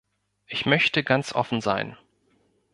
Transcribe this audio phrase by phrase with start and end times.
[0.47, 1.95] Ich möchte ganz offen sein.